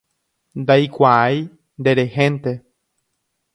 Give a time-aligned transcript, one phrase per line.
[0.61, 1.37] Ndaikuaái,
[1.81, 2.51] nderehénte.